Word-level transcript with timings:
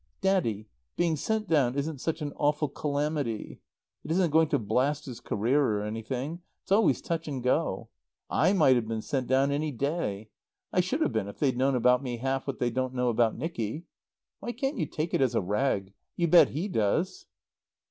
"Daddy 0.21 0.67
being 0.95 1.15
sent 1.15 1.47
down 1.47 1.75
isn't 1.75 2.01
such 2.01 2.23
an 2.23 2.33
awful 2.35 2.67
calamity. 2.67 3.61
It 4.03 4.09
isn't 4.09 4.31
going 4.31 4.47
to 4.47 4.57
blast 4.57 5.05
his 5.05 5.19
career 5.19 5.63
or 5.63 5.83
anything. 5.83 6.41
It's 6.63 6.71
always 6.71 7.03
touch 7.03 7.27
and 7.27 7.43
go. 7.43 7.89
I 8.27 8.53
might 8.53 8.75
have 8.77 8.87
been 8.87 9.03
sent 9.03 9.27
down 9.27 9.51
any 9.51 9.71
day. 9.71 10.29
I 10.73 10.79
should 10.79 11.01
have 11.01 11.13
been 11.13 11.27
if 11.27 11.37
they'd 11.37 11.55
known 11.55 11.75
about 11.75 12.01
me 12.01 12.17
half 12.17 12.47
what 12.47 12.57
they 12.57 12.71
don't 12.71 12.95
know 12.95 13.09
about 13.09 13.37
Nicky. 13.37 13.85
Why 14.39 14.53
can't 14.53 14.79
you 14.79 14.87
take 14.87 15.13
it 15.13 15.21
as 15.21 15.35
a 15.35 15.39
rag? 15.41 15.93
You 16.15 16.27
bet 16.27 16.49
he 16.49 16.67
does." 16.67 17.27